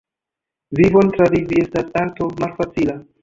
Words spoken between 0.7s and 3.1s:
Vivon travivi estas arto malfacila.